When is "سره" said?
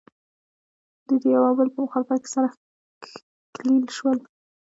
2.35-2.47